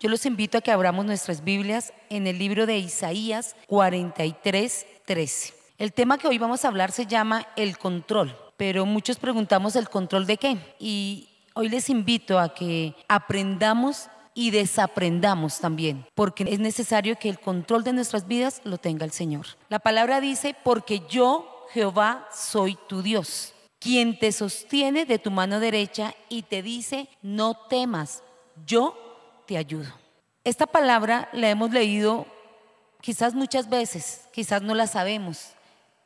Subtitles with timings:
[0.00, 5.54] Yo los invito a que abramos nuestras Biblias en el libro de Isaías 43, 13.
[5.76, 9.88] El tema que hoy vamos a hablar se llama el control, pero muchos preguntamos el
[9.88, 10.56] control de qué.
[10.78, 17.40] Y hoy les invito a que aprendamos y desaprendamos también, porque es necesario que el
[17.40, 19.46] control de nuestras vidas lo tenga el Señor.
[19.68, 25.58] La palabra dice, porque yo, Jehová, soy tu Dios, quien te sostiene de tu mano
[25.58, 28.22] derecha y te dice, no temas,
[28.64, 29.07] yo
[29.48, 29.90] te ayudo.
[30.44, 32.26] Esta palabra la hemos leído
[33.00, 35.52] quizás muchas veces, quizás no la sabemos,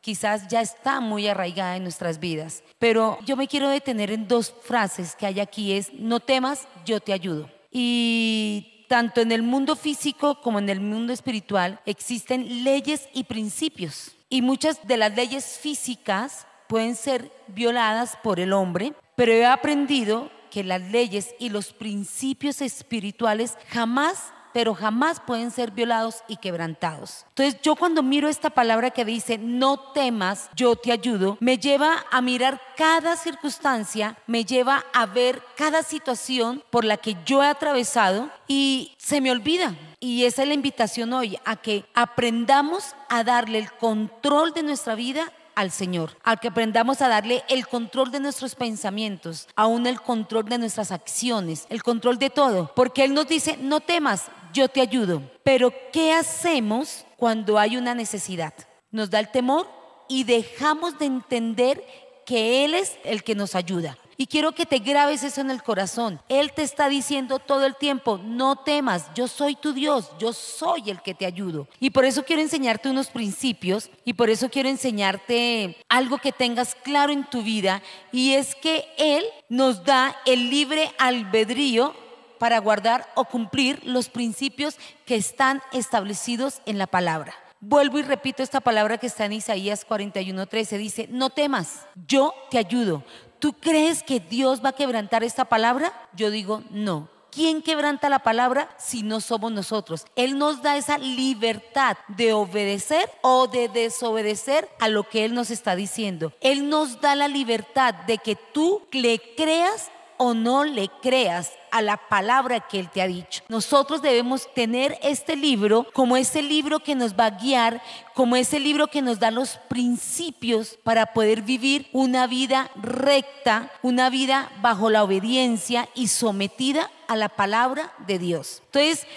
[0.00, 4.54] quizás ya está muy arraigada en nuestras vidas, pero yo me quiero detener en dos
[4.62, 7.50] frases que hay aquí, es, no temas, yo te ayudo.
[7.72, 14.12] Y tanto en el mundo físico como en el mundo espiritual existen leyes y principios.
[14.28, 20.30] Y muchas de las leyes físicas pueden ser violadas por el hombre, pero he aprendido
[20.52, 27.24] que las leyes y los principios espirituales jamás pero jamás pueden ser violados y quebrantados.
[27.30, 32.04] Entonces yo cuando miro esta palabra que dice, no temas, yo te ayudo, me lleva
[32.10, 37.46] a mirar cada circunstancia, me lleva a ver cada situación por la que yo he
[37.46, 39.74] atravesado y se me olvida.
[40.00, 44.96] Y esa es la invitación hoy, a que aprendamos a darle el control de nuestra
[44.96, 50.00] vida al Señor, al que aprendamos a darle el control de nuestros pensamientos, aún el
[50.00, 54.68] control de nuestras acciones, el control de todo, porque Él nos dice, no temas, yo
[54.68, 55.22] te ayudo.
[55.42, 58.54] Pero ¿qué hacemos cuando hay una necesidad?
[58.90, 59.68] Nos da el temor
[60.08, 61.82] y dejamos de entender
[62.26, 63.98] que Él es el que nos ayuda.
[64.22, 66.20] Y quiero que te grabes eso en el corazón.
[66.28, 70.90] Él te está diciendo todo el tiempo, no temas, yo soy tu Dios, yo soy
[70.90, 71.66] el que te ayudo.
[71.80, 76.76] Y por eso quiero enseñarte unos principios y por eso quiero enseñarte algo que tengas
[76.84, 81.92] claro en tu vida y es que Él nos da el libre albedrío
[82.38, 87.34] para guardar o cumplir los principios que están establecidos en la palabra.
[87.58, 90.78] Vuelvo y repito esta palabra que está en Isaías 41:13.
[90.78, 93.02] Dice, no temas, yo te ayudo.
[93.42, 95.92] ¿Tú crees que Dios va a quebrantar esta palabra?
[96.14, 97.08] Yo digo, no.
[97.32, 100.04] ¿Quién quebranta la palabra si no somos nosotros?
[100.14, 105.50] Él nos da esa libertad de obedecer o de desobedecer a lo que Él nos
[105.50, 106.32] está diciendo.
[106.40, 109.90] Él nos da la libertad de que tú le creas
[110.22, 113.42] o no le creas a la palabra que Él te ha dicho.
[113.48, 117.82] Nosotros debemos tener este libro como ese libro que nos va a guiar,
[118.14, 124.10] como ese libro que nos da los principios para poder vivir una vida recta, una
[124.10, 128.62] vida bajo la obediencia y sometida a la palabra de Dios.
[128.66, 129.08] Entonces,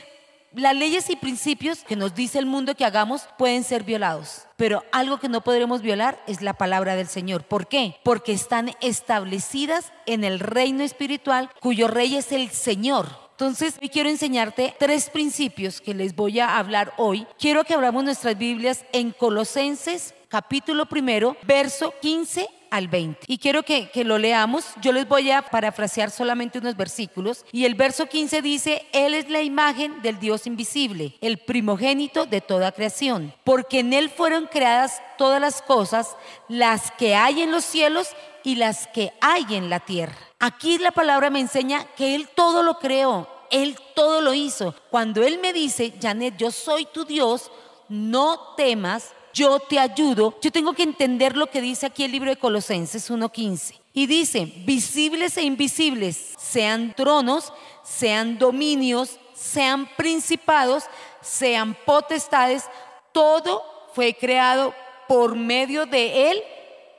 [0.55, 4.83] las leyes y principios que nos dice el mundo que hagamos pueden ser violados, pero
[4.91, 7.43] algo que no podremos violar es la palabra del Señor.
[7.43, 7.97] ¿Por qué?
[8.03, 13.25] Porque están establecidas en el reino espiritual cuyo rey es el Señor.
[13.31, 17.27] Entonces, hoy quiero enseñarte tres principios que les voy a hablar hoy.
[17.37, 23.21] Quiero que abramos nuestras Biblias en Colosenses capítulo primero, verso 15 al 20.
[23.27, 24.65] Y quiero que, que, lo leamos.
[24.81, 27.45] Yo les voy a parafrasear solamente unos versículos.
[27.51, 32.41] Y el verso 15 dice, Él es la imagen del Dios invisible, el primogénito de
[32.41, 36.17] toda creación, porque en Él fueron creadas todas las cosas,
[36.49, 38.09] las que hay en los cielos
[38.43, 40.17] y las que hay en la tierra.
[40.39, 44.75] Aquí la palabra me enseña que Él todo lo creó, Él todo lo hizo.
[44.89, 47.51] Cuando Él me dice, Janet, yo soy tu Dios,
[47.87, 52.29] no temas, yo te ayudo, yo tengo que entender lo que dice aquí el libro
[52.29, 53.77] de Colosenses 1.15.
[53.91, 57.51] Y dice, visibles e invisibles, sean tronos,
[57.83, 60.85] sean dominios, sean principados,
[61.21, 62.63] sean potestades,
[63.11, 63.61] todo
[63.93, 64.73] fue creado
[65.07, 66.41] por medio de Él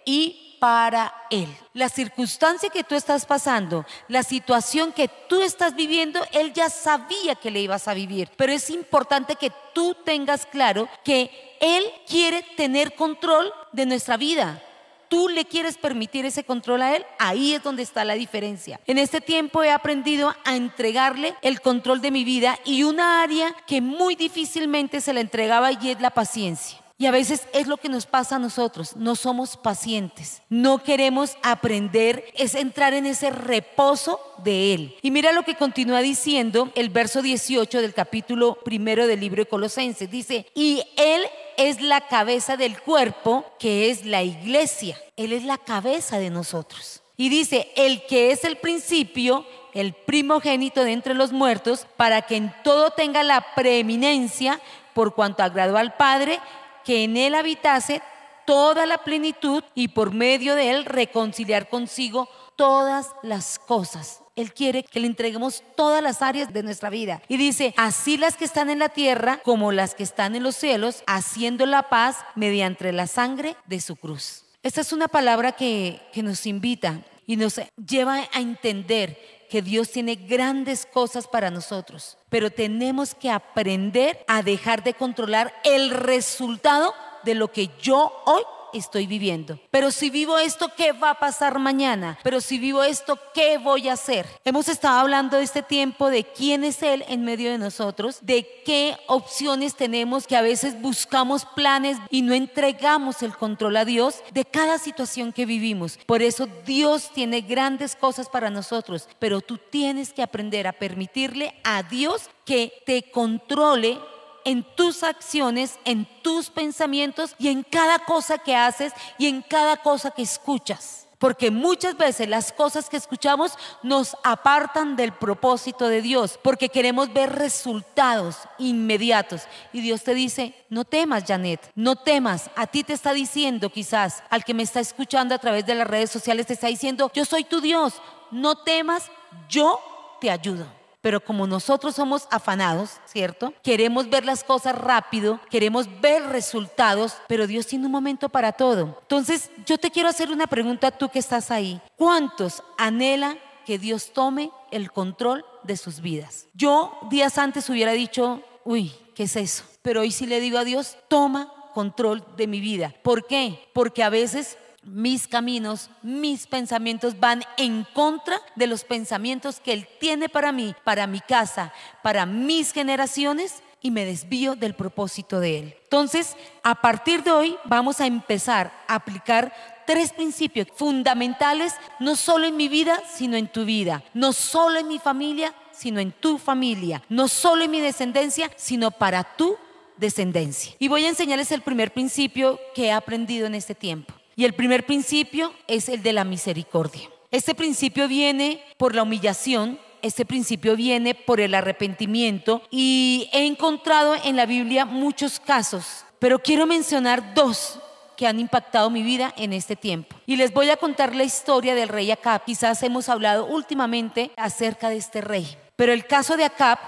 [0.05, 1.49] y para Él.
[1.73, 7.35] La circunstancia que tú estás pasando, la situación que tú estás viviendo, Él ya sabía
[7.35, 8.31] que le ibas a vivir.
[8.37, 14.63] Pero es importante que tú tengas claro que él quiere tener control de nuestra vida.
[15.09, 18.81] Tú le quieres permitir ese control a Él, ahí es donde está la diferencia.
[18.87, 23.55] En este tiempo he aprendido a entregarle el control de mi vida y una área
[23.67, 26.79] que muy difícilmente se la entregaba y es la paciencia.
[26.99, 31.37] Y a veces es lo que nos pasa a nosotros, no somos pacientes, no queremos
[31.43, 34.97] aprender, es entrar en ese reposo de Él.
[35.03, 39.49] Y mira lo que continúa diciendo el verso 18 del capítulo primero del libro de
[39.49, 41.23] Colosenses, dice, y Él
[41.59, 47.03] es la cabeza del cuerpo, que es la iglesia, Él es la cabeza de nosotros.
[47.19, 52.37] Y dice, el que es el principio, el primogénito de entre los muertos, para que
[52.37, 54.61] en todo tenga la preeminencia,
[54.95, 56.41] por cuanto agradó al Padre,
[56.87, 58.01] que en él habitase
[58.47, 64.23] toda la plenitud y por medio de él reconciliar consigo todas las cosas.
[64.37, 67.23] Él quiere que le entreguemos todas las áreas de nuestra vida.
[67.27, 70.55] Y dice, así las que están en la tierra como las que están en los
[70.55, 74.45] cielos, haciendo la paz mediante la sangre de su cruz.
[74.63, 79.19] Esta es una palabra que, que nos invita y nos lleva a entender
[79.49, 85.55] que Dios tiene grandes cosas para nosotros, pero tenemos que aprender a dejar de controlar
[85.65, 86.95] el resultado
[87.25, 88.43] de lo que yo hoy
[88.79, 89.59] estoy viviendo.
[89.71, 92.19] Pero si vivo esto, ¿qué va a pasar mañana?
[92.23, 94.27] Pero si vivo esto, ¿qué voy a hacer?
[94.45, 98.97] Hemos estado hablando este tiempo, de quién es Él en medio de nosotros, de qué
[99.07, 104.45] opciones tenemos, que a veces buscamos planes y no entregamos el control a Dios de
[104.45, 105.99] cada situación que vivimos.
[106.07, 111.55] Por eso Dios tiene grandes cosas para nosotros, pero tú tienes que aprender a permitirle
[111.65, 113.99] a Dios que te controle
[114.47, 119.77] en tus acciones, en tus pensamientos y en cada cosa que haces y en cada
[119.77, 121.09] cosa que escuchas.
[121.19, 127.13] Porque muchas veces las cosas que escuchamos nos apartan del propósito de Dios, porque queremos
[127.13, 129.43] ver resultados inmediatos.
[129.73, 132.51] Y Dios te dice, no temas, Janet, no temas.
[132.55, 135.89] A ti te está diciendo quizás, al que me está escuchando a través de las
[135.89, 137.95] redes sociales, te está diciendo, yo soy tu Dios,
[138.31, 139.11] no temas,
[139.49, 139.81] yo
[140.21, 140.76] te ayudo.
[141.07, 143.55] Pero como nosotros somos afanados, ¿cierto?
[143.63, 148.99] Queremos ver las cosas rápido, queremos ver resultados, pero Dios tiene un momento para todo.
[149.03, 151.81] Entonces, yo te quiero hacer una pregunta tú que estás ahí.
[151.95, 156.49] ¿Cuántos anhela que Dios tome el control de sus vidas?
[156.55, 159.63] Yo días antes hubiera dicho, uy, ¿qué es eso?
[159.83, 162.93] Pero hoy sí le digo a Dios, toma control de mi vida.
[163.05, 163.69] ¿Por qué?
[163.73, 169.89] Porque a veces mis caminos, mis pensamientos van en contra de los pensamientos que Él
[170.01, 171.73] tiene para mí, para mi casa,
[172.03, 175.77] para mis generaciones y me desvío del propósito de Él.
[175.85, 179.53] Entonces, a partir de hoy vamos a empezar a aplicar
[179.87, 184.89] tres principios fundamentales, no solo en mi vida, sino en tu vida, no solo en
[184.89, 189.57] mi familia, sino en tu familia, no solo en mi descendencia, sino para tu
[189.97, 190.75] descendencia.
[190.79, 194.15] Y voy a enseñarles el primer principio que he aprendido en este tiempo.
[194.37, 197.09] Y el primer principio es el de la misericordia.
[197.31, 204.15] Este principio viene por la humillación, este principio viene por el arrepentimiento y he encontrado
[204.25, 207.81] en la Biblia muchos casos, pero quiero mencionar dos
[208.19, 210.15] que han impactado mi vida en este tiempo.
[210.27, 212.45] Y les voy a contar la historia del rey Acab.
[212.45, 216.79] Quizás hemos hablado últimamente acerca de este rey, pero el caso de Acab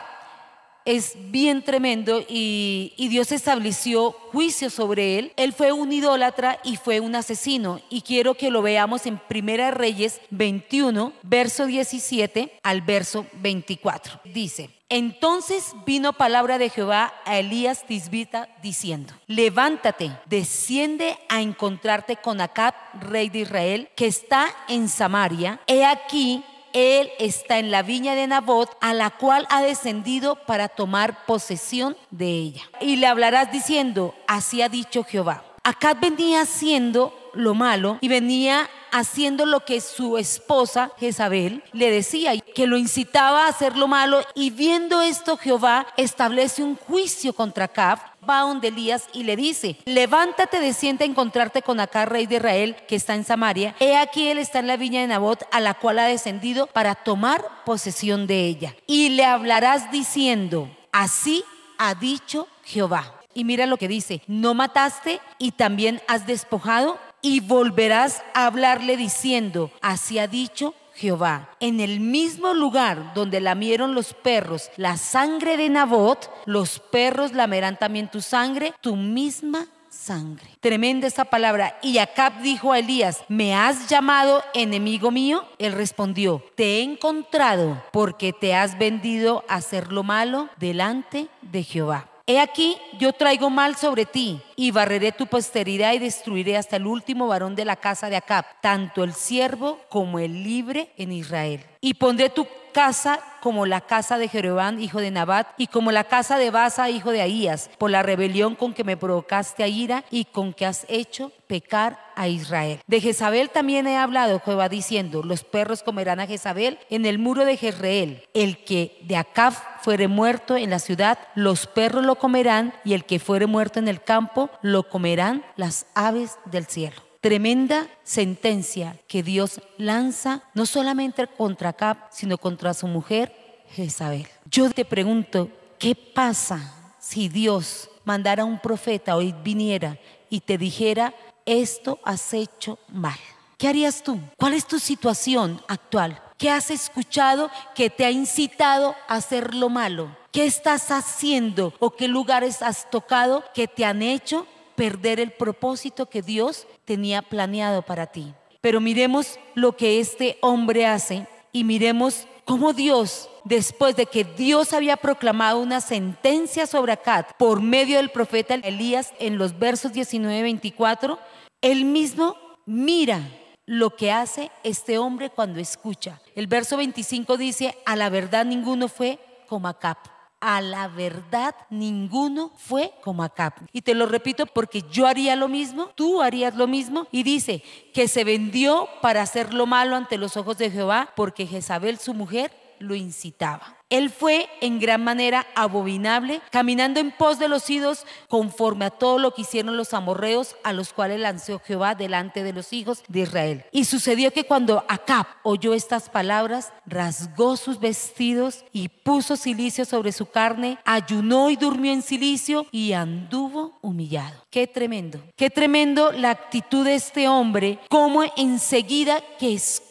[0.88, 5.32] es bien tremendo y, Dios estableció juicio sobre él.
[5.36, 7.80] Él fue un idólatra y fue un asesino.
[7.90, 14.20] Y quiero que lo veamos en Primera Reyes 21, verso 17 al verso 24.
[14.32, 22.40] Dice, entonces vino palabra de Jehová a Elías Tisbita diciendo, levántate, desciende a encontrarte con
[22.40, 25.60] Acab, rey de Israel, que está en Samaria.
[25.66, 30.68] He aquí él está en la viña de Nabot, a la cual ha descendido para
[30.68, 32.62] tomar posesión de ella.
[32.80, 35.44] Y le hablarás diciendo, así ha dicho Jehová.
[35.64, 42.38] Acá venía haciendo lo malo y venía haciendo lo que su esposa Jezabel le decía,
[42.38, 44.20] que lo incitaba a hacer lo malo.
[44.34, 47.98] Y viendo esto, Jehová establece un juicio contra Acab
[48.28, 52.76] va donde Elías y le dice, levántate, desciende a encontrarte con acá, rey de Israel,
[52.86, 53.74] que está en Samaria.
[53.80, 56.94] He aquí él está en la viña de Nabot, a la cual ha descendido para
[56.94, 58.74] tomar posesión de ella.
[58.86, 61.44] Y le hablarás diciendo, así
[61.78, 63.14] ha dicho Jehová.
[63.34, 68.96] Y mira lo que dice, no mataste y también has despojado y volverás a hablarle
[68.96, 71.50] diciendo, así ha dicho Jehová.
[71.60, 77.78] En el mismo lugar donde lamieron los perros la sangre de Nabot, los perros lamerán
[77.78, 80.46] también tu sangre, tu misma sangre.
[80.60, 81.78] Tremenda esa palabra.
[81.82, 85.44] Y Acab dijo a Elías, ¿me has llamado enemigo mío?
[85.58, 91.62] Él respondió, te he encontrado porque te has vendido a hacer lo malo delante de
[91.62, 92.08] Jehová.
[92.26, 96.86] He aquí, yo traigo mal sobre ti y barreré tu posteridad y destruiré hasta el
[96.88, 101.64] último varón de la casa de Acab, tanto el siervo como el libre en Israel.
[101.80, 106.04] Y pondré tu casa como la casa de Jeroboam, hijo de Nabat, y como la
[106.04, 110.04] casa de Basa, hijo de Ahías, por la rebelión con que me provocaste a ira
[110.10, 112.80] y con que has hecho pecar a Israel.
[112.86, 117.44] De Jezabel también he hablado, Jehová, diciendo, los perros comerán a Jezabel en el muro
[117.44, 118.24] de Jezreel.
[118.34, 123.04] El que de Acab fuere muerto en la ciudad, los perros lo comerán, y el
[123.04, 126.96] que fuere muerto en el campo, lo comerán las aves del cielo.
[127.20, 134.28] Tremenda sentencia que Dios lanza no solamente contra Acab, sino contra su mujer Jezabel.
[134.50, 139.98] Yo te pregunto, ¿qué pasa si Dios mandara a un profeta hoy viniera
[140.30, 141.12] y te dijera,
[141.44, 143.18] esto has hecho mal?
[143.56, 144.20] ¿Qué harías tú?
[144.36, 146.22] ¿Cuál es tu situación actual?
[146.36, 150.16] ¿Qué has escuchado que te ha incitado a hacer lo malo?
[150.38, 156.08] ¿Qué estás haciendo o qué lugares has tocado que te han hecho perder el propósito
[156.08, 158.32] que Dios tenía planeado para ti?
[158.60, 164.72] Pero miremos lo que este hombre hace y miremos cómo Dios, después de que Dios
[164.74, 170.38] había proclamado una sentencia sobre Acad por medio del profeta Elías en los versos 19
[170.38, 171.18] y 24,
[171.62, 173.28] él mismo mira
[173.66, 176.20] lo que hace este hombre cuando escucha.
[176.36, 179.18] El verso 25 dice, a la verdad ninguno fue
[179.48, 179.98] como Acab
[180.40, 183.54] a la verdad ninguno fue como Acab.
[183.72, 187.06] Y te lo repito porque yo haría lo mismo, tú harías lo mismo.
[187.10, 191.46] Y dice que se vendió para hacer lo malo ante los ojos de Jehová porque
[191.46, 193.77] Jezabel su mujer lo incitaba.
[193.90, 199.18] Él fue en gran manera abominable, caminando en pos de los ídolos conforme a todo
[199.18, 203.20] lo que hicieron los amorreos, a los cuales lanzó Jehová delante de los hijos de
[203.20, 203.64] Israel.
[203.72, 210.12] Y sucedió que cuando Acab oyó estas palabras, rasgó sus vestidos y puso silicio sobre
[210.12, 214.44] su carne, ayunó y durmió en silicio y anduvo humillado.
[214.50, 219.87] Qué tremendo, qué tremendo la actitud de este hombre, como enseguida que escucha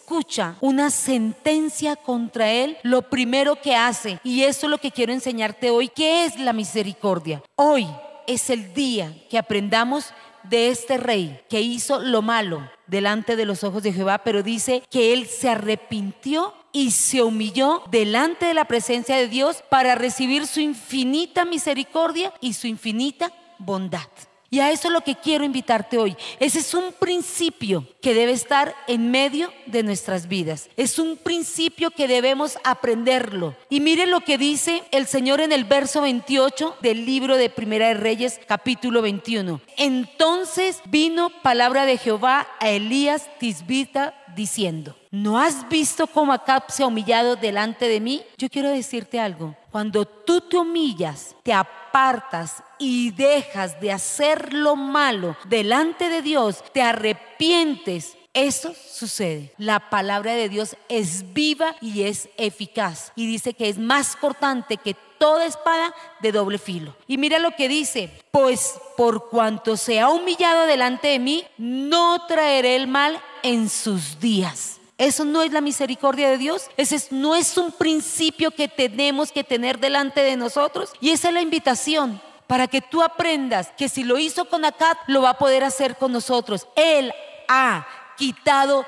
[0.62, 5.70] una sentencia contra él, lo primero que hace y eso es lo que quiero enseñarte
[5.70, 5.90] hoy.
[5.90, 7.44] ¿Qué es la misericordia?
[7.56, 7.88] Hoy
[8.26, 13.64] es el día que aprendamos de este rey que hizo lo malo delante de los
[13.64, 18.66] ojos de Jehová, pero dice que él se arrepintió y se humilló delante de la
[18.66, 24.08] presencia de Dios para recibir su infinita misericordia y su infinita bondad.
[24.50, 26.16] Y a eso es lo que quiero invitarte hoy.
[26.40, 30.70] Ese es un principio que debe estar en medio de nuestras vidas.
[30.78, 33.56] Es un principio que debemos aprenderlo.
[33.70, 37.90] Y mire lo que dice el Señor en el verso 28 del libro de Primera
[37.90, 39.60] de Reyes, capítulo 21.
[39.76, 46.84] Entonces vino palabra de Jehová a Elías Tisbita diciendo, ¿no has visto cómo Acab se
[46.84, 48.24] ha humillado delante de mí?
[48.38, 49.56] Yo quiero decirte algo.
[49.72, 56.64] Cuando tú te humillas, te apartas y dejas de hacer lo malo delante de Dios,
[56.74, 59.52] te arrepientes, eso sucede.
[59.58, 63.12] La palabra de Dios es viva y es eficaz.
[63.16, 65.92] Y dice que es más cortante que toda espada
[66.22, 66.96] de doble filo.
[67.08, 72.28] Y mira lo que dice, pues por cuanto se ha humillado delante de mí, no
[72.28, 74.80] traeré el mal en sus días.
[75.00, 76.70] Eso no es la misericordia de Dios.
[76.78, 80.92] Ese no es un principio que tenemos que tener delante de nosotros.
[81.02, 84.98] Y esa es la invitación para que tú aprendas que si lo hizo con Acab,
[85.08, 86.68] lo va a poder hacer con nosotros.
[86.76, 87.14] Él
[87.48, 87.86] ha
[88.18, 88.86] quitado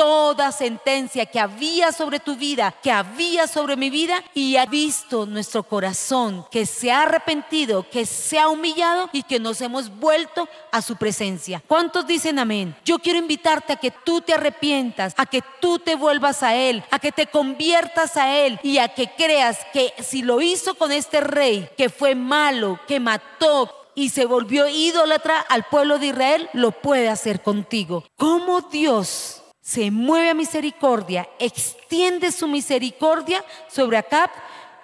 [0.00, 5.26] toda sentencia que había sobre tu vida, que había sobre mi vida, y ha visto
[5.26, 10.48] nuestro corazón que se ha arrepentido, que se ha humillado y que nos hemos vuelto
[10.72, 11.62] a su presencia.
[11.66, 12.74] ¿Cuántos dicen amén?
[12.82, 16.82] Yo quiero invitarte a que tú te arrepientas, a que tú te vuelvas a Él,
[16.90, 20.92] a que te conviertas a Él y a que creas que si lo hizo con
[20.92, 26.48] este rey, que fue malo, que mató, y se volvió idólatra al pueblo de Israel,
[26.54, 28.04] lo puede hacer contigo.
[28.16, 29.39] ¿Cómo Dios
[29.70, 34.28] se mueve a misericordia, extiende su misericordia sobre Acab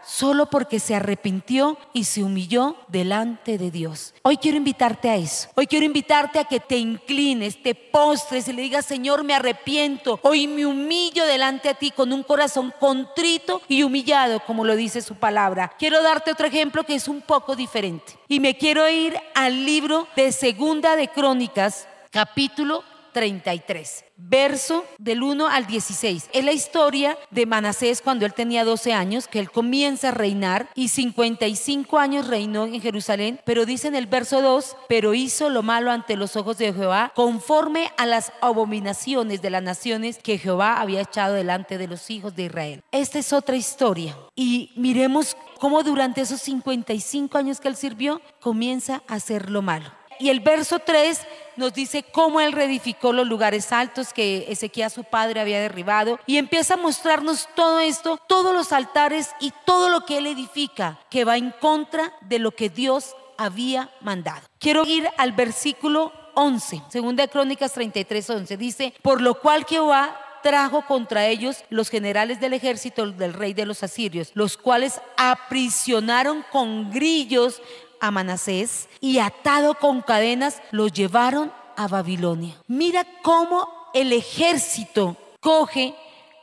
[0.07, 4.15] solo porque se arrepintió y se humilló delante de Dios.
[4.23, 5.49] Hoy quiero invitarte a eso.
[5.57, 10.21] Hoy quiero invitarte a que te inclines, te postres y le digas, Señor, me arrepiento.
[10.23, 15.03] Hoy me humillo delante a ti con un corazón contrito y humillado, como lo dice
[15.03, 15.73] su palabra.
[15.81, 18.13] Quiero darte otro ejemplo que es un poco diferente.
[18.29, 22.85] Y me quiero ir al libro de Segunda de Crónicas, capítulo
[23.17, 26.29] 33, verso del 1 al 16.
[26.35, 30.69] Es la historia de Manasés cuando él tenía 12 años, que él comienza a reinar
[30.75, 35.63] y 55 años reinó en Jerusalén, pero dice en el verso 2, pero hizo lo
[35.63, 40.79] malo ante los ojos de Jehová, conforme a las abominaciones de las naciones que Jehová
[40.79, 42.83] había echado delante de los hijos de Israel.
[42.93, 44.15] Esta es otra historia.
[44.35, 49.91] Y miremos cómo durante esos 55 años que él sirvió, comienza a hacer lo malo.
[50.19, 51.21] Y el verso 3
[51.57, 56.37] nos dice cómo él reedificó los lugares altos que Ezequiel su padre había derribado y
[56.37, 61.25] empieza a mostrarnos todo esto, todos los altares y todo lo que él edifica que
[61.25, 64.43] va en contra de lo que Dios había mandado.
[64.59, 70.21] Quiero ir al versículo 11, segunda de Crónicas 33, 11, dice, por lo cual Jehová
[70.43, 76.45] trajo contra ellos los generales del ejército del rey de los asirios, los cuales aprisionaron
[76.53, 77.61] con grillos
[78.01, 82.57] a Manasés y atado con cadenas lo llevaron a Babilonia.
[82.67, 85.95] Mira cómo el ejército coge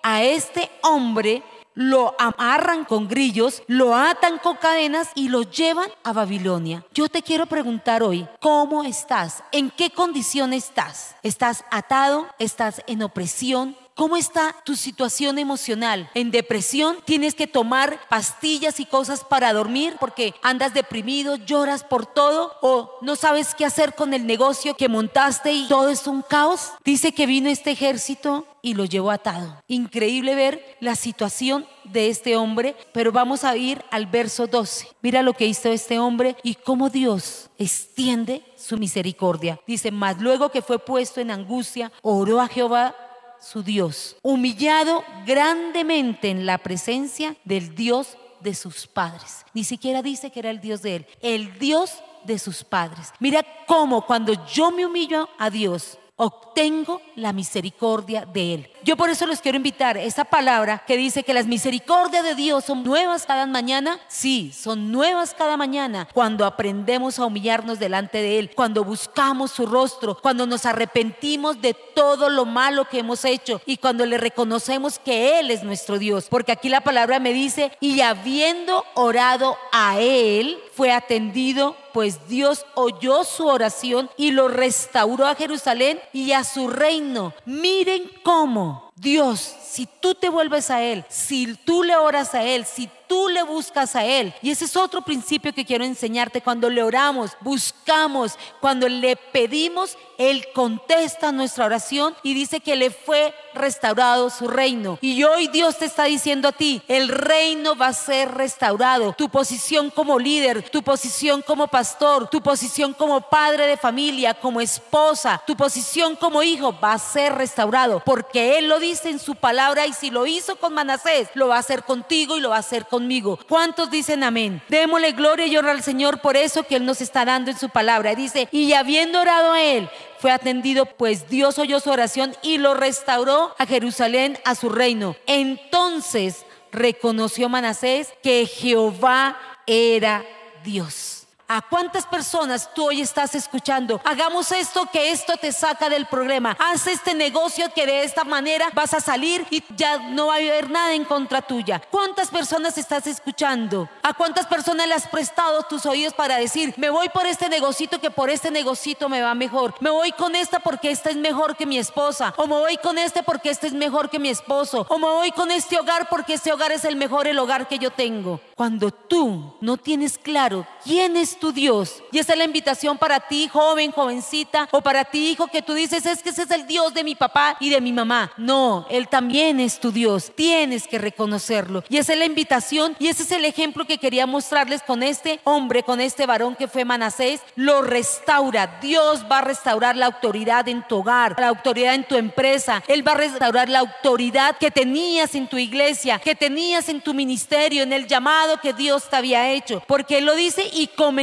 [0.01, 1.43] a este hombre,
[1.75, 6.85] lo amarran con grillos, lo atan con cadenas y lo llevan a Babilonia.
[6.93, 9.43] Yo te quiero preguntar hoy, ¿cómo estás?
[9.51, 11.15] ¿En qué condición estás?
[11.23, 12.27] ¿Estás atado?
[12.37, 13.75] ¿Estás en opresión?
[13.95, 16.09] ¿Cómo está tu situación emocional?
[16.15, 16.97] ¿En depresión?
[17.05, 22.97] ¿Tienes que tomar pastillas y cosas para dormir porque andas deprimido, lloras por todo o
[23.01, 26.71] no sabes qué hacer con el negocio que montaste y todo es un caos?
[26.83, 29.61] Dice que vino este ejército y lo llevó atado.
[29.67, 34.87] Increíble ver la situación de este hombre, pero vamos a ir al verso 12.
[35.01, 39.59] Mira lo que hizo este hombre y cómo Dios extiende su misericordia.
[39.67, 42.95] Dice, mas luego que fue puesto en angustia, oró a Jehová
[43.43, 49.45] su Dios, humillado grandemente en la presencia del Dios de sus padres.
[49.53, 51.91] Ni siquiera dice que era el Dios de él, el Dios
[52.23, 53.11] de sus padres.
[53.19, 58.69] Mira cómo cuando yo me humillo a Dios, obtengo la misericordia de Él.
[58.83, 62.65] Yo por eso les quiero invitar esa palabra que dice que las misericordias de Dios
[62.65, 63.97] son nuevas cada mañana.
[64.09, 69.65] Sí, son nuevas cada mañana cuando aprendemos a humillarnos delante de Él, cuando buscamos su
[69.65, 74.99] rostro, cuando nos arrepentimos de todo lo malo que hemos hecho y cuando le reconocemos
[74.99, 76.27] que Él es nuestro Dios.
[76.29, 82.65] Porque aquí la palabra me dice, y habiendo orado a Él, fue atendido, pues Dios
[82.73, 87.33] oyó su oración y lo restauró a Jerusalén y a su reino.
[87.45, 92.65] Miren cómo Dios, si tú te vuelves a Él, si tú le oras a Él,
[92.65, 94.33] si tú le buscas a Él.
[94.41, 96.41] Y ese es otro principio que quiero enseñarte.
[96.41, 102.91] Cuando le oramos, buscamos, cuando le pedimos, Él contesta nuestra oración y dice que le
[102.91, 104.97] fue restaurado su reino.
[105.01, 109.13] Y hoy Dios te está diciendo a ti, el reino va a ser restaurado.
[109.17, 114.61] Tu posición como líder, tu posición como pastor, tu posición como padre de familia, como
[114.61, 118.01] esposa, tu posición como hijo va a ser restaurado.
[118.05, 121.57] Porque Él lo dice en su palabra y si lo hizo con Manasés, lo va
[121.57, 123.39] a hacer contigo y lo va a hacer conmigo.
[123.47, 124.61] ¿Cuántos dicen amén?
[124.69, 127.69] Démosle gloria y honra al Señor por eso que Él nos está dando en su
[127.69, 128.15] palabra.
[128.15, 129.89] Dice, y habiendo orado a Él,
[130.23, 135.17] fue atendido, pues Dios oyó su oración y lo restauró a Jerusalén, a su reino.
[135.27, 139.37] Entonces reconoció Manasés que Jehová
[139.67, 140.23] era
[140.63, 141.22] Dios.
[141.47, 143.99] ¿A cuántas personas tú hoy estás escuchando?
[144.05, 146.55] Hagamos esto que esto te saca del problema.
[146.57, 150.37] Haz este negocio que de esta manera vas a salir y ya no va a
[150.37, 151.81] haber nada en contra tuya.
[151.91, 153.89] ¿Cuántas personas estás escuchando?
[154.01, 157.99] ¿A cuántas personas le has prestado tus oídos para decir, me voy por este negocito
[157.99, 159.75] que por este negocito me va mejor?
[159.81, 162.33] Me voy con esta porque esta es mejor que mi esposa.
[162.37, 164.85] O me voy con este porque este es mejor que mi esposo.
[164.89, 167.79] O me voy con este hogar porque este hogar es el mejor el hogar que
[167.79, 168.39] yo tengo.
[168.55, 172.01] Cuando tú no tienes claro quién es tu Dios.
[172.13, 175.73] Y esa es la invitación para ti, joven, jovencita, o para ti, hijo, que tú
[175.73, 178.31] dices, es que ese es el Dios de mi papá y de mi mamá.
[178.37, 180.31] No, Él también es tu Dios.
[180.33, 181.83] Tienes que reconocerlo.
[181.89, 185.41] Y esa es la invitación y ese es el ejemplo que quería mostrarles con este
[185.43, 187.41] hombre, con este varón que fue Manasés.
[187.57, 188.79] Lo restaura.
[188.81, 192.81] Dios va a restaurar la autoridad en tu hogar, la autoridad en tu empresa.
[192.87, 197.13] Él va a restaurar la autoridad que tenías en tu iglesia, que tenías en tu
[197.13, 199.83] ministerio, en el llamado que Dios te había hecho.
[199.87, 201.22] Porque Él lo dice y comenzó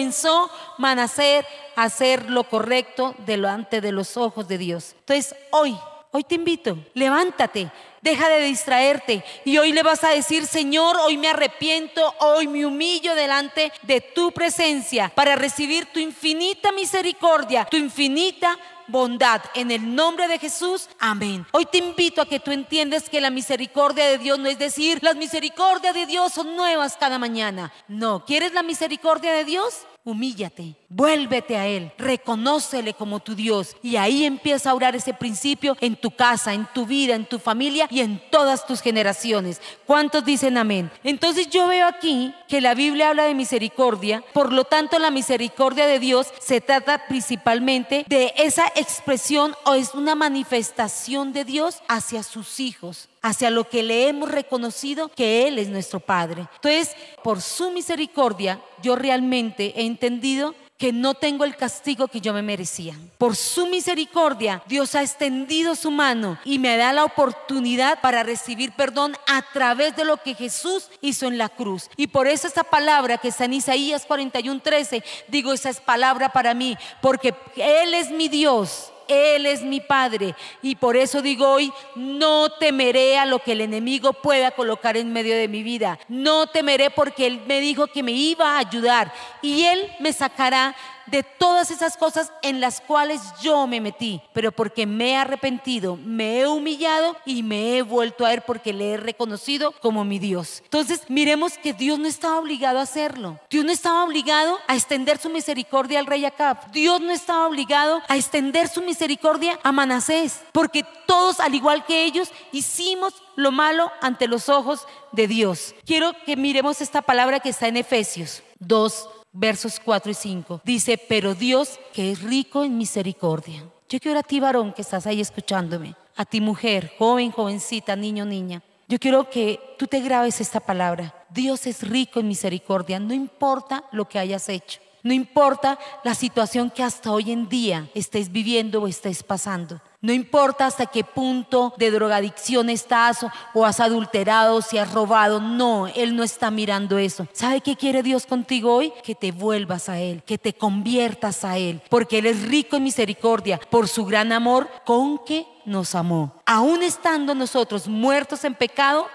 [0.79, 4.95] Manaser a hacer lo correcto delante de los ojos de Dios.
[5.01, 5.77] Entonces, hoy,
[6.11, 11.17] hoy te invito, levántate, deja de distraerte y hoy le vas a decir, Señor, hoy
[11.17, 17.77] me arrepiento, hoy me humillo delante de tu presencia para recibir tu infinita misericordia, tu
[17.77, 18.59] infinita
[18.91, 19.41] bondad.
[19.55, 21.47] En el nombre de Jesús, amén.
[21.53, 24.99] Hoy te invito a que tú entiendas que la misericordia de Dios no es decir,
[25.03, 27.73] las misericordias de Dios son nuevas cada mañana.
[27.89, 29.87] No, ¿quieres la misericordia de Dios?
[30.05, 35.77] Humíllate, vuélvete a Él, reconócele como tu Dios y ahí empieza a orar ese principio
[35.81, 39.63] en tu casa, en tu vida, en tu familia y en todas tus generaciones.
[39.87, 40.91] ¿Cuántos dicen amén?
[41.05, 45.87] Entonces yo veo aquí que la Biblia habla de misericordia, por lo tanto la misericordia
[45.87, 52.23] de Dios se trata principalmente de esa expresión o es una manifestación de Dios hacia
[52.23, 56.47] sus hijos hacia lo que le hemos reconocido que Él es nuestro Padre.
[56.55, 62.33] Entonces, por su misericordia, yo realmente he entendido que no tengo el castigo que yo
[62.33, 62.97] me merecía.
[63.19, 68.73] Por su misericordia, Dios ha extendido su mano y me da la oportunidad para recibir
[68.73, 71.91] perdón a través de lo que Jesús hizo en la cruz.
[71.99, 76.55] Y por eso esta palabra que está en Isaías 41:13, digo, esa es palabra para
[76.55, 80.35] mí, porque Él es mi Dios él es mi Padre.
[80.63, 85.13] Y por eso digo hoy, no temeré a lo que el enemigo pueda colocar en
[85.13, 85.99] medio de mi vida.
[86.09, 90.75] No temeré porque Él me dijo que me iba a ayudar y Él me sacará
[91.11, 95.97] de todas esas cosas en las cuales yo me metí, pero porque me he arrepentido,
[95.97, 100.19] me he humillado y me he vuelto a Él porque le he reconocido como mi
[100.19, 100.61] Dios.
[100.65, 103.39] Entonces, miremos que Dios no estaba obligado a hacerlo.
[103.51, 106.71] Dios no estaba obligado a extender su misericordia al rey Acab.
[106.73, 112.05] Dios no estaba obligado a extender su misericordia a Manasés, porque todos, al igual que
[112.05, 115.75] ellos, hicimos lo malo ante los ojos de Dios.
[115.85, 120.61] Quiero que miremos esta palabra que está en Efesios 2, versos 4 y 5.
[120.65, 123.65] Dice, pero Dios que es rico en misericordia.
[123.89, 128.25] Yo quiero a ti, varón, que estás ahí escuchándome, a ti, mujer, joven, jovencita, niño,
[128.25, 128.63] niña.
[128.89, 131.15] Yo quiero que tú te grabes esta palabra.
[131.31, 134.81] Dios es rico en misericordia, no importa lo que hayas hecho.
[135.03, 139.81] No importa la situación que hasta hoy en día estés viviendo o estés pasando.
[140.03, 145.41] No importa hasta qué punto de drogadicción estás o, has adulterado o si has robado.
[145.41, 147.29] No, Él no está mirando eso.
[147.33, 148.95] ¿Sabe qué quiere Dios contigo hoy?
[149.05, 152.85] Que te vuelvas a Él, que te conviertas a Él, porque Él es rico en
[152.85, 156.33] misericordia por su gran amor con que nos amó.
[156.47, 159.07] Aún estando nosotros muertos en pecado,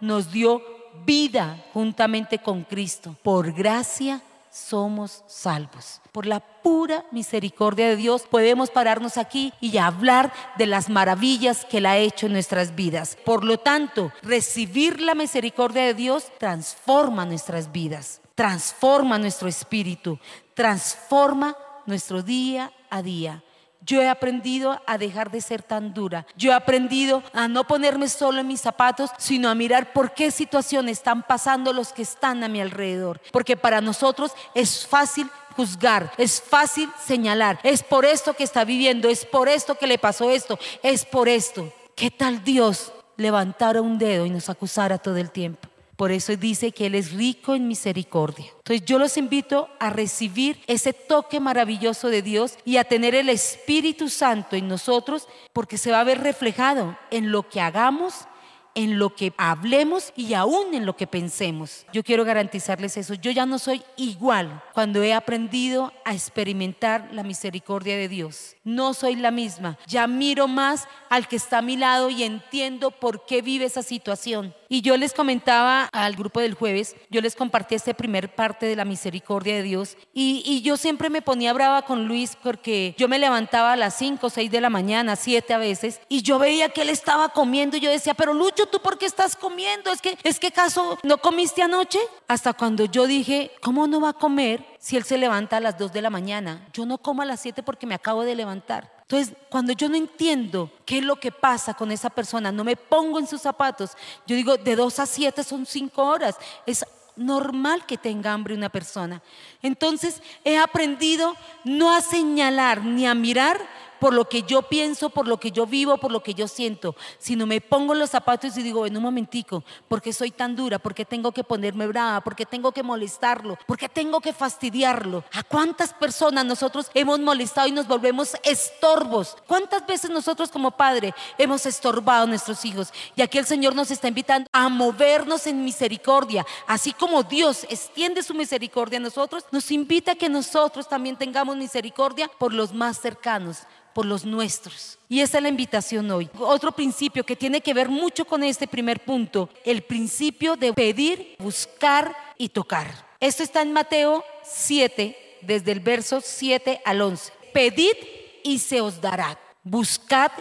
[0.00, 0.62] nos dio
[1.04, 3.14] vida juntamente con Cristo.
[3.22, 6.00] Por gracia somos salvos.
[6.12, 11.78] Por la pura misericordia de Dios podemos pararnos aquí y hablar de las maravillas que
[11.78, 13.16] Él ha hecho en nuestras vidas.
[13.24, 20.18] Por lo tanto, recibir la misericordia de Dios transforma nuestras vidas, transforma nuestro espíritu,
[20.54, 23.42] transforma nuestro día a día.
[23.84, 26.26] Yo he aprendido a dejar de ser tan dura.
[26.36, 30.30] Yo he aprendido a no ponerme solo en mis zapatos, sino a mirar por qué
[30.30, 33.20] situaciones están pasando los que están a mi alrededor.
[33.32, 37.58] Porque para nosotros es fácil juzgar, es fácil señalar.
[37.62, 41.28] Es por esto que está viviendo, es por esto que le pasó esto, es por
[41.28, 41.72] esto.
[41.96, 45.71] ¿Qué tal Dios levantara un dedo y nos acusara todo el tiempo?
[46.02, 48.46] Por eso dice que Él es rico en misericordia.
[48.56, 53.28] Entonces yo los invito a recibir ese toque maravilloso de Dios y a tener el
[53.28, 58.26] Espíritu Santo en nosotros porque se va a ver reflejado en lo que hagamos
[58.74, 61.86] en lo que hablemos y aún en lo que pensemos.
[61.92, 63.14] Yo quiero garantizarles eso.
[63.14, 68.56] Yo ya no soy igual cuando he aprendido a experimentar la misericordia de Dios.
[68.64, 69.78] No soy la misma.
[69.86, 73.82] Ya miro más al que está a mi lado y entiendo por qué vive esa
[73.82, 74.54] situación.
[74.72, 78.74] Y yo les comentaba al grupo del jueves, yo les compartí este primer parte de
[78.74, 79.98] la misericordia de Dios.
[80.14, 83.98] Y, y yo siempre me ponía brava con Luis porque yo me levantaba a las
[83.98, 87.28] 5 o 6 de la mañana, 7 a veces, y yo veía que él estaba
[87.28, 89.92] comiendo y yo decía, pero Lucho, ¿tú por qué estás comiendo?
[89.92, 91.98] Es que, es que caso, ¿no comiste anoche?
[92.26, 95.76] Hasta cuando yo dije, ¿cómo no va a comer si él se levanta a las
[95.76, 96.66] 2 de la mañana?
[96.72, 99.01] Yo no como a las 7 porque me acabo de levantar.
[99.12, 102.76] Entonces, cuando yo no entiendo qué es lo que pasa con esa persona, no me
[102.76, 103.90] pongo en sus zapatos,
[104.26, 106.38] yo digo, de dos a siete son cinco horas.
[106.64, 106.82] Es
[107.14, 109.20] normal que tenga hambre una persona.
[109.60, 113.60] Entonces, he aprendido no a señalar ni a mirar
[114.02, 116.96] por lo que yo pienso, por lo que yo vivo, por lo que yo siento,
[117.20, 120.80] sino me pongo los zapatos y digo, en un momentico, ¿por qué soy tan dura?
[120.80, 122.20] ¿Por qué tengo que ponerme brava?
[122.20, 123.56] ¿Por qué tengo que molestarlo?
[123.64, 125.22] ¿Por qué tengo que fastidiarlo?
[125.32, 129.36] ¿A cuántas personas nosotros hemos molestado y nos volvemos estorbos?
[129.46, 132.92] ¿Cuántas veces nosotros como padre hemos estorbado a nuestros hijos?
[133.14, 138.24] Y aquí el Señor nos está invitando a movernos en misericordia, así como Dios extiende
[138.24, 142.98] su misericordia a nosotros, nos invita a que nosotros también tengamos misericordia por los más
[142.98, 143.58] cercanos
[143.94, 144.98] por los nuestros.
[145.08, 146.28] Y esa es la invitación hoy.
[146.38, 151.36] Otro principio que tiene que ver mucho con este primer punto, el principio de pedir,
[151.38, 153.06] buscar y tocar.
[153.20, 157.32] Esto está en Mateo 7, desde el verso 7 al 11.
[157.52, 157.96] Pedid
[158.42, 159.38] y se os dará.
[159.62, 160.32] Buscad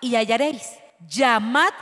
[0.00, 0.62] y hallaréis.
[1.08, 1.72] Llamad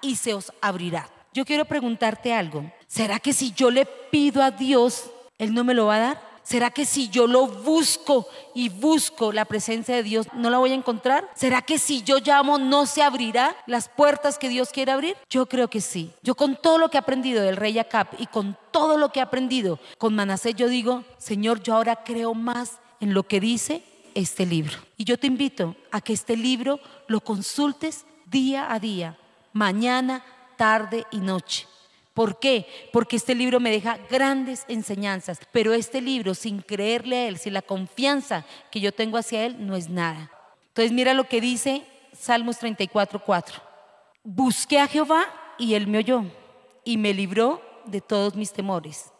[0.00, 1.08] y se os abrirá.
[1.32, 2.70] Yo quiero preguntarte algo.
[2.88, 6.29] ¿Será que si yo le pido a Dios, Él no me lo va a dar?
[6.42, 10.72] ¿Será que si yo lo busco y busco la presencia de Dios, no la voy
[10.72, 11.30] a encontrar?
[11.34, 15.16] ¿Será que si yo llamo, no se abrirá las puertas que Dios quiere abrir?
[15.28, 16.12] Yo creo que sí.
[16.22, 19.20] Yo con todo lo que he aprendido del rey Acab y con todo lo que
[19.20, 23.82] he aprendido con Manasés, yo digo, Señor, yo ahora creo más en lo que dice
[24.14, 24.76] este libro.
[24.96, 29.16] Y yo te invito a que este libro lo consultes día a día,
[29.52, 30.24] mañana,
[30.56, 31.66] tarde y noche.
[32.14, 32.66] ¿Por qué?
[32.92, 37.54] Porque este libro me deja grandes enseñanzas, pero este libro, sin creerle a Él, sin
[37.54, 40.30] la confianza que yo tengo hacia Él, no es nada.
[40.68, 43.62] Entonces mira lo que dice Salmos 34, 4.
[44.24, 45.24] Busqué a Jehová
[45.58, 46.24] y Él me oyó
[46.84, 49.12] y me libró de todos mis temores.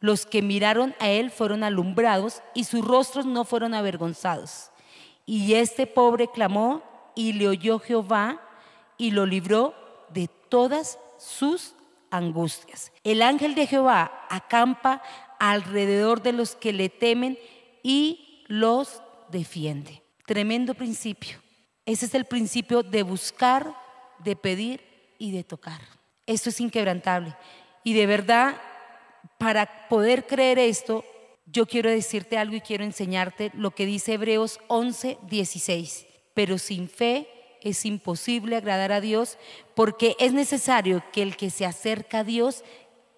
[0.00, 4.70] Los que miraron a Él fueron alumbrados y sus rostros no fueron avergonzados.
[5.26, 6.82] Y este pobre clamó
[7.14, 8.40] y le oyó Jehová
[8.98, 9.74] y lo libró
[10.10, 11.73] de todas sus
[12.16, 12.92] angustias.
[13.02, 15.02] El ángel de Jehová acampa
[15.38, 17.38] alrededor de los que le temen
[17.82, 20.02] y los defiende.
[20.26, 21.38] Tremendo principio.
[21.86, 23.74] Ese es el principio de buscar,
[24.20, 24.80] de pedir
[25.18, 25.80] y de tocar.
[26.26, 27.36] Esto es inquebrantable.
[27.82, 28.60] Y de verdad,
[29.38, 31.04] para poder creer esto,
[31.46, 36.06] yo quiero decirte algo y quiero enseñarte lo que dice Hebreos 11, 16.
[36.32, 37.28] Pero sin fe
[37.64, 39.38] es imposible agradar a Dios
[39.74, 42.62] porque es necesario que el que se acerca a Dios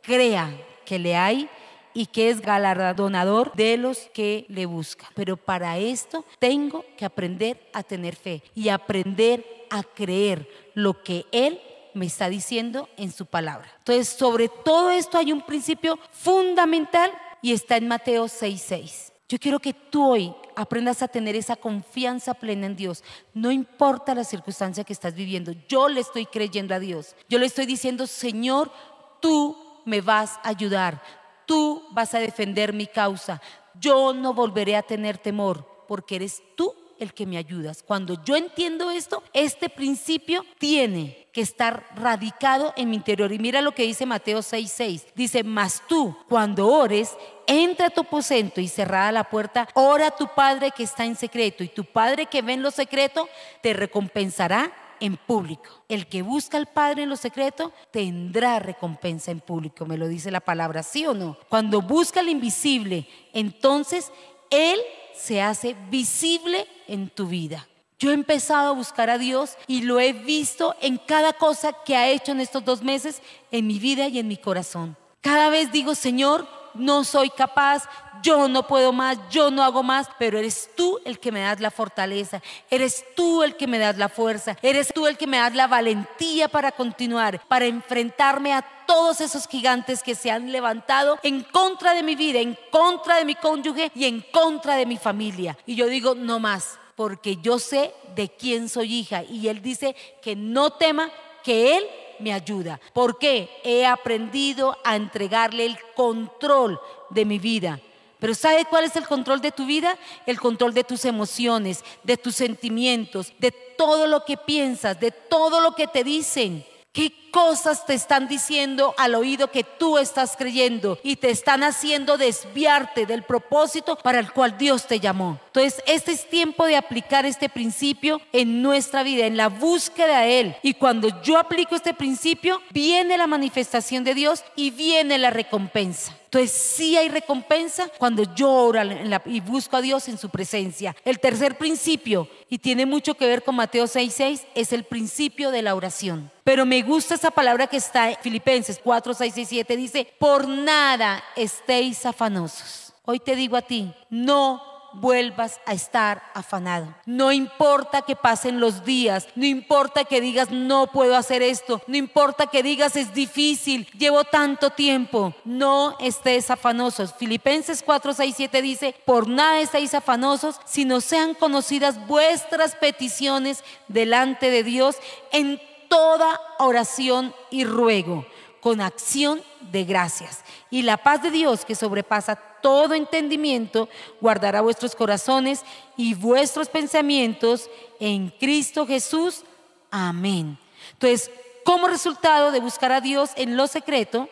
[0.02, 1.50] crea que le hay
[1.92, 5.10] y que es galardonador de los que le buscan.
[5.14, 11.24] Pero para esto tengo que aprender a tener fe y aprender a creer lo que
[11.32, 11.60] Él
[11.94, 13.72] me está diciendo en su palabra.
[13.78, 19.12] Entonces, sobre todo esto hay un principio fundamental y está en Mateo 6:6.
[19.28, 23.04] Yo quiero que tú hoy aprendas a tener esa confianza plena en Dios.
[23.34, 27.14] No importa la circunstancia que estás viviendo, yo le estoy creyendo a Dios.
[27.28, 28.72] Yo le estoy diciendo, Señor,
[29.20, 31.00] tú me vas a ayudar,
[31.44, 33.40] tú vas a defender mi causa.
[33.78, 37.82] Yo no volveré a tener temor porque eres tú el que me ayudas.
[37.82, 43.30] Cuando yo entiendo esto, este principio tiene que estar radicado en mi interior.
[43.30, 45.04] Y mira lo que dice Mateo 6:6.
[45.14, 47.14] Dice, mas tú, cuando ores,
[47.46, 51.14] entra a tu aposento y cerrada la puerta, ora a tu Padre que está en
[51.14, 51.62] secreto.
[51.62, 53.28] Y tu Padre que ve en lo secreto,
[53.60, 55.82] te recompensará en público.
[55.90, 60.30] El que busca al Padre en lo secreto tendrá recompensa en público, me lo dice
[60.30, 61.36] la palabra, ¿sí o no?
[61.50, 64.10] Cuando busca el invisible, entonces
[64.48, 64.80] Él
[65.14, 67.68] se hace visible en tu vida.
[67.98, 71.96] Yo he empezado a buscar a Dios y lo he visto en cada cosa que
[71.96, 74.96] ha hecho en estos dos meses en mi vida y en mi corazón.
[75.22, 77.88] Cada vez digo, Señor, no soy capaz,
[78.22, 81.60] yo no puedo más, yo no hago más, pero eres tú el que me das
[81.60, 85.38] la fortaleza, eres tú el que me das la fuerza, eres tú el que me
[85.38, 91.18] das la valentía para continuar, para enfrentarme a todos esos gigantes que se han levantado
[91.22, 94.98] en contra de mi vida, en contra de mi cónyuge y en contra de mi
[94.98, 95.56] familia.
[95.64, 99.22] Y yo digo, no más, porque yo sé de quién soy hija.
[99.22, 101.10] Y él dice que no tema,
[101.44, 101.84] que él
[102.18, 102.80] me ayuda.
[102.92, 106.80] porque He aprendido a entregarle el control
[107.10, 107.80] de mi vida.
[108.18, 109.96] Pero ¿sabe cuál es el control de tu vida?
[110.24, 115.60] El control de tus emociones, de tus sentimientos, de todo lo que piensas, de todo
[115.60, 116.64] lo que te dicen.
[116.96, 122.16] ¿Qué cosas te están diciendo al oído que tú estás creyendo y te están haciendo
[122.16, 125.38] desviarte del propósito para el cual Dios te llamó?
[125.48, 130.40] Entonces, este es tiempo de aplicar este principio en nuestra vida, en la búsqueda de
[130.40, 130.56] Él.
[130.62, 136.16] Y cuando yo aplico este principio, viene la manifestación de Dios y viene la recompensa.
[136.36, 138.80] Entonces sí hay recompensa cuando yo oro
[139.24, 140.94] y busco a Dios en su presencia.
[141.02, 145.62] El tercer principio, y tiene mucho que ver con Mateo 6.6, es el principio de
[145.62, 146.30] la oración.
[146.44, 149.76] Pero me gusta esa palabra que está en Filipenses 4, 6 y 7.
[149.78, 152.92] Dice, por nada estéis afanosos.
[153.06, 156.94] Hoy te digo a ti, no vuelvas a estar afanado.
[157.04, 161.96] No importa que pasen los días, no importa que digas no puedo hacer esto, no
[161.96, 167.14] importa que digas es difícil, llevo tanto tiempo, no estés afanosos.
[167.14, 174.50] Filipenses 4, 6, 7 dice, por nada estéis afanosos, sino sean conocidas vuestras peticiones delante
[174.50, 174.96] de Dios
[175.32, 178.26] en toda oración y ruego,
[178.66, 180.42] con acción de gracias.
[180.70, 183.88] Y la paz de Dios que sobrepasa todo entendimiento,
[184.20, 185.62] guardará vuestros corazones
[185.96, 189.44] y vuestros pensamientos en Cristo Jesús.
[189.88, 190.58] Amén.
[190.94, 191.30] Entonces,
[191.64, 194.28] como resultado de buscar a Dios en lo secreto,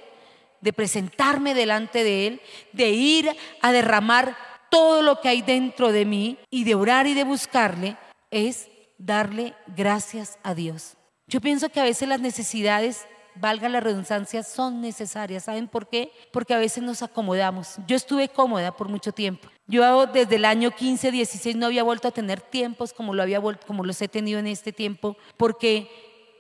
[0.60, 2.40] de presentarme delante de Él,
[2.72, 4.36] de ir a derramar
[4.68, 7.96] todo lo que hay dentro de mí y de orar y de buscarle,
[8.32, 8.66] es
[8.98, 10.96] darle gracias a Dios.
[11.28, 15.44] Yo pienso que a veces las necesidades valga la redundancia, son necesarias.
[15.44, 16.12] ¿Saben por qué?
[16.32, 17.76] Porque a veces nos acomodamos.
[17.86, 19.48] Yo estuve cómoda por mucho tiempo.
[19.66, 23.40] Yo desde el año 15, 16 no había vuelto a tener tiempos como, lo había
[23.66, 25.88] como los he tenido en este tiempo, porque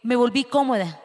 [0.02, 1.00] me volví cómoda.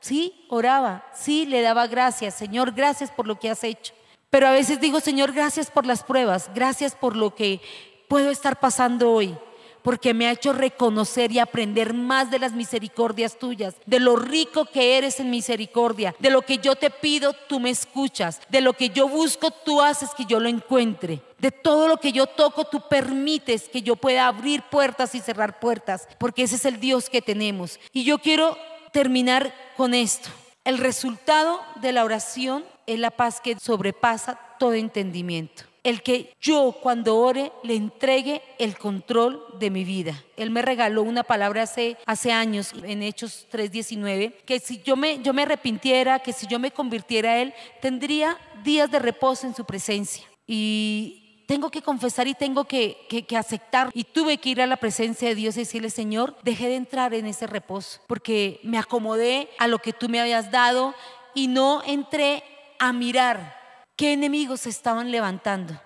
[0.00, 2.34] Sí, oraba, sí, le daba gracias.
[2.34, 3.94] Señor, gracias por lo que has hecho.
[4.30, 7.60] Pero a veces digo, Señor, gracias por las pruebas, gracias por lo que
[8.08, 9.36] puedo estar pasando hoy
[9.84, 14.64] porque me ha hecho reconocer y aprender más de las misericordias tuyas, de lo rico
[14.64, 18.72] que eres en misericordia, de lo que yo te pido, tú me escuchas, de lo
[18.72, 21.20] que yo busco, tú haces que yo lo encuentre.
[21.38, 25.60] De todo lo que yo toco, tú permites que yo pueda abrir puertas y cerrar
[25.60, 27.78] puertas, porque ese es el Dios que tenemos.
[27.92, 28.56] Y yo quiero
[28.90, 30.30] terminar con esto.
[30.64, 36.76] El resultado de la oración es la paz que sobrepasa todo entendimiento el que yo
[36.82, 40.24] cuando ore le entregue el control de mi vida.
[40.36, 45.32] Él me regaló una palabra hace, años en Hechos 3:19, que si yo me, yo
[45.32, 49.64] me arrepintiera, que si yo me convirtiera a Él, tendría días de reposo en su
[49.64, 50.24] presencia.
[50.46, 53.90] Y tengo que confesar y tengo que, que, aceptar.
[53.92, 57.12] Y tuve que ir a la presencia de Dios y decirle, Señor, dejé de entrar
[57.12, 60.94] en ese reposo porque me acomodé a lo que tú me habías dado
[61.34, 62.42] y no entré
[62.78, 63.63] a mirar
[63.96, 65.80] qué enemigos se estaban levantando.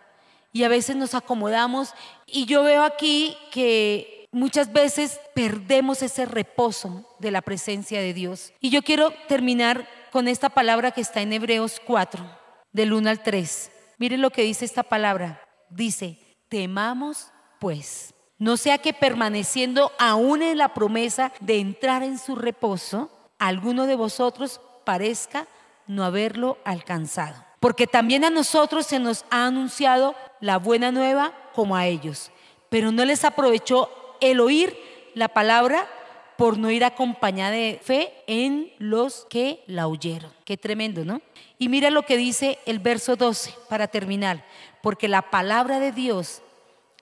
[0.52, 1.94] Y a veces nos acomodamos
[2.26, 8.52] y yo veo aquí que muchas veces perdemos ese reposo de la presencia de Dios.
[8.60, 12.24] Y yo quiero terminar con esta palabra que está en Hebreos 4,
[12.72, 13.70] del 1 al 3.
[13.98, 15.42] Miren lo que dice esta palabra.
[15.70, 16.18] Dice,
[16.48, 23.10] temamos pues, no sea que permaneciendo aún en la promesa de entrar en su reposo,
[23.38, 25.48] alguno de vosotros parezca
[25.86, 27.47] no haberlo alcanzado.
[27.60, 32.30] Porque también a nosotros se nos ha anunciado la buena nueva como a ellos,
[32.68, 33.90] pero no les aprovechó
[34.20, 34.76] el oír
[35.14, 35.88] la palabra
[36.36, 40.32] por no ir acompañada de fe en los que la oyeron.
[40.44, 41.20] Qué tremendo, ¿no?
[41.58, 44.44] Y mira lo que dice el verso 12 para terminar,
[44.80, 46.42] porque la palabra de Dios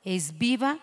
[0.05, 0.79] es viva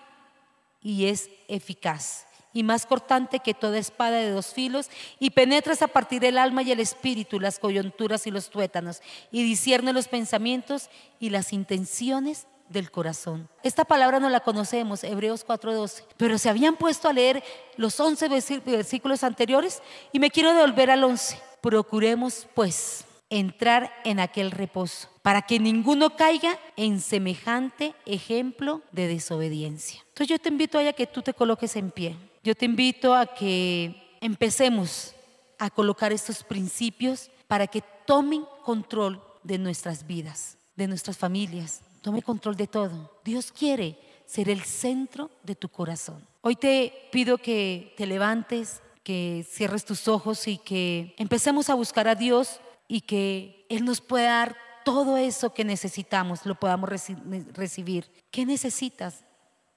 [0.81, 4.89] y es eficaz y más cortante que toda espada de dos filos,
[5.19, 9.43] y penetras a partir del alma y el espíritu, las coyunturas y los tuétanos, y
[9.43, 10.89] discierne los pensamientos
[11.19, 13.49] y las intenciones del corazón.
[13.61, 17.43] Esta palabra no la conocemos, Hebreos 4:12, pero se habían puesto a leer
[17.77, 18.29] los 11
[18.65, 21.39] versículos anteriores y me quiero devolver al 11.
[21.61, 30.01] Procuremos pues entrar en aquel reposo, para que ninguno caiga en semejante ejemplo de desobediencia.
[30.09, 32.15] Entonces yo te invito a que tú te coloques en pie.
[32.43, 35.15] Yo te invito a que empecemos
[35.57, 42.21] a colocar estos principios para que tomen control de nuestras vidas, de nuestras familias, tome
[42.21, 43.17] control de todo.
[43.23, 46.27] Dios quiere ser el centro de tu corazón.
[46.41, 52.09] Hoy te pido que te levantes, que cierres tus ojos y que empecemos a buscar
[52.09, 56.89] a Dios y que Él nos pueda dar todo eso que necesitamos, lo podamos
[57.53, 58.11] recibir.
[58.31, 59.23] ¿Qué necesitas?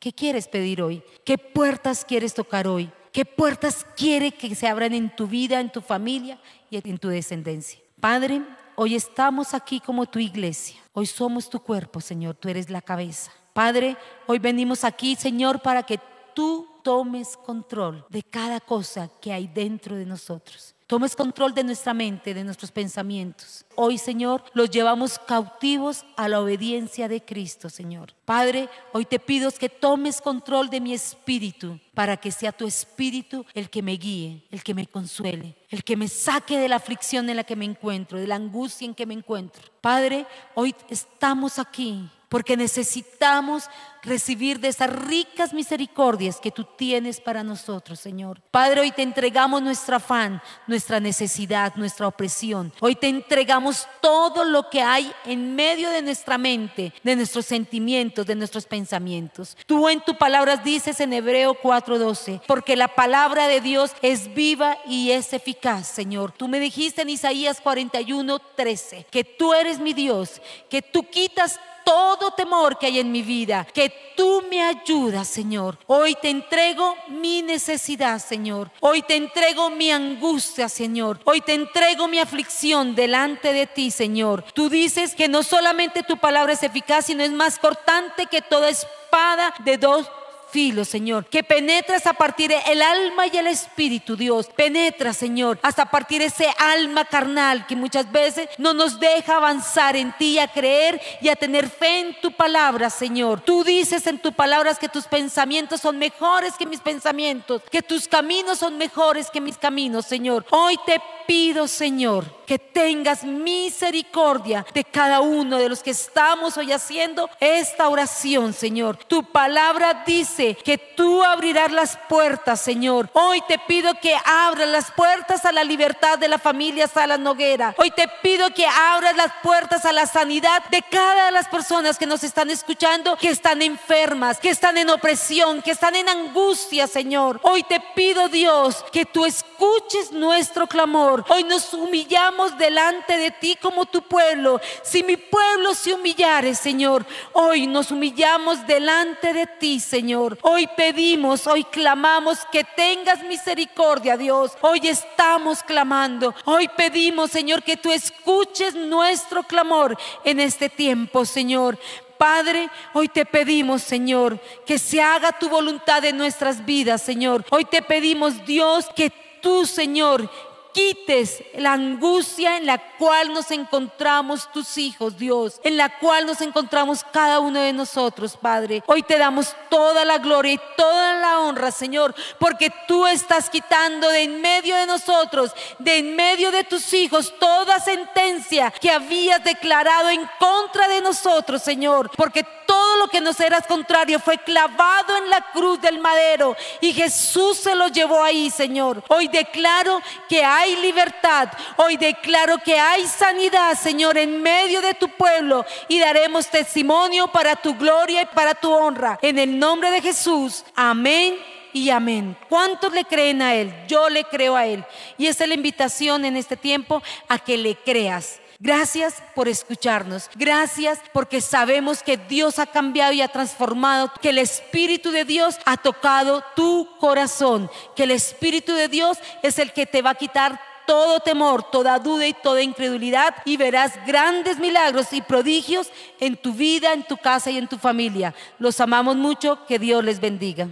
[0.06, 1.02] ¿Qué quieres pedir hoy?
[1.24, 2.92] ¿Qué puertas quieres tocar hoy?
[3.10, 6.38] ¿Qué puertas quiere que se abran en tu vida, en tu familia
[6.70, 7.80] y en tu descendencia?
[7.98, 8.40] Padre,
[8.76, 10.80] hoy estamos aquí como tu iglesia.
[10.92, 12.36] Hoy somos tu cuerpo, Señor.
[12.36, 13.32] Tú eres la cabeza.
[13.52, 13.96] Padre,
[14.28, 15.98] hoy venimos aquí, Señor, para que
[16.34, 20.75] tú tomes control de cada cosa que hay dentro de nosotros.
[20.86, 23.64] Tomes control de nuestra mente, de nuestros pensamientos.
[23.74, 28.14] Hoy, Señor, los llevamos cautivos a la obediencia de Cristo, Señor.
[28.24, 33.44] Padre, hoy te pido que tomes control de mi espíritu para que sea tu espíritu
[33.52, 37.28] el que me guíe, el que me consuele, el que me saque de la aflicción
[37.28, 39.62] en la que me encuentro, de la angustia en que me encuentro.
[39.80, 43.68] Padre, hoy estamos aquí porque necesitamos
[44.06, 48.40] recibir de esas ricas misericordias que tú tienes para nosotros, Señor.
[48.50, 52.72] Padre, hoy te entregamos nuestro afán, nuestra necesidad, nuestra opresión.
[52.80, 58.26] Hoy te entregamos todo lo que hay en medio de nuestra mente, de nuestros sentimientos,
[58.26, 59.56] de nuestros pensamientos.
[59.66, 64.78] Tú en tu palabra dices en Hebreo 4:12, porque la palabra de Dios es viva
[64.86, 66.30] y es eficaz, Señor.
[66.30, 72.32] Tú me dijiste en Isaías 41:13 que tú eres mi Dios, que tú quitas todo
[72.32, 75.78] temor que hay en mi vida, que tú me ayudas, Señor.
[75.86, 78.72] Hoy te entrego mi necesidad, Señor.
[78.80, 81.20] Hoy te entrego mi angustia, Señor.
[81.22, 84.44] Hoy te entrego mi aflicción delante de ti, Señor.
[84.52, 88.68] Tú dices que no solamente tu palabra es eficaz, sino es más cortante que toda
[88.68, 90.10] espada de dos
[90.50, 94.48] filo, Señor, que penetras a partir del alma y el espíritu, Dios.
[94.54, 100.16] Penetra, Señor, hasta partir ese alma carnal que muchas veces no nos deja avanzar en
[100.16, 103.40] ti, a creer y a tener fe en tu palabra, Señor.
[103.40, 108.08] Tú dices en tu palabra que tus pensamientos son mejores que mis pensamientos, que tus
[108.08, 110.44] caminos son mejores que mis caminos, Señor.
[110.50, 116.72] Hoy te pido, Señor, que tengas misericordia de cada uno de los que estamos hoy
[116.72, 118.96] haciendo esta oración, Señor.
[118.96, 123.08] Tu palabra dice que tú abrirás las puertas, Señor.
[123.12, 127.74] Hoy te pido que abras las puertas a la libertad de la familia Sala Noguera.
[127.78, 131.98] Hoy te pido que abras las puertas a la sanidad de cada de las personas
[131.98, 136.86] que nos están escuchando, que están enfermas, que están en opresión, que están en angustia,
[136.86, 137.40] Señor.
[137.42, 141.24] Hoy te pido, Dios, que tú escuches nuestro clamor.
[141.28, 144.60] Hoy nos humillamos delante de ti como tu pueblo.
[144.82, 150.25] Si mi pueblo se humillare, Señor, hoy nos humillamos delante de ti, Señor.
[150.42, 154.52] Hoy pedimos, hoy clamamos que tengas misericordia, Dios.
[154.60, 156.34] Hoy estamos clamando.
[156.44, 161.78] Hoy pedimos, Señor, que tú escuches nuestro clamor en este tiempo, Señor.
[162.18, 167.44] Padre, hoy te pedimos, Señor, que se haga tu voluntad en nuestras vidas, Señor.
[167.50, 169.12] Hoy te pedimos, Dios, que
[169.42, 170.30] tú, Señor,
[170.76, 176.42] quites la angustia en la cual nos encontramos tus hijos, Dios, en la cual nos
[176.42, 178.82] encontramos cada uno de nosotros, Padre.
[178.86, 184.10] Hoy te damos toda la gloria y toda la honra, Señor, porque tú estás quitando
[184.10, 189.42] de en medio de nosotros, de en medio de tus hijos, toda sentencia que habías
[189.42, 195.16] declarado en contra de nosotros, Señor, porque todo lo que nos era contrario fue clavado
[195.16, 199.02] en la cruz del madero y Jesús se lo llevó ahí, Señor.
[199.08, 205.08] Hoy declaro que hay libertad, hoy declaro que hay sanidad, Señor, en medio de tu
[205.08, 209.18] pueblo y daremos testimonio para tu gloria y para tu honra.
[209.22, 211.36] En el nombre de Jesús, amén
[211.72, 212.36] y amén.
[212.48, 213.72] ¿Cuántos le creen a Él?
[213.86, 214.84] Yo le creo a Él.
[215.16, 218.40] Y esa es la invitación en este tiempo a que le creas.
[218.58, 220.30] Gracias por escucharnos.
[220.34, 225.58] Gracias porque sabemos que Dios ha cambiado y ha transformado, que el Espíritu de Dios
[225.66, 230.14] ha tocado tu corazón, que el Espíritu de Dios es el que te va a
[230.14, 235.90] quitar todo temor, toda duda y toda incredulidad y verás grandes milagros y prodigios
[236.20, 238.34] en tu vida, en tu casa y en tu familia.
[238.58, 240.68] Los amamos mucho, que Dios les bendiga.